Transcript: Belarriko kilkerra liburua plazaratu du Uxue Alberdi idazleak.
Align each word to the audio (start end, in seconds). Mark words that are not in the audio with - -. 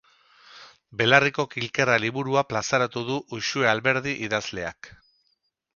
Belarriko 1.01 1.45
kilkerra 1.51 1.97
liburua 2.05 2.45
plazaratu 2.53 3.07
du 3.11 3.21
Uxue 3.41 3.71
Alberdi 3.75 4.17
idazleak. 4.29 4.95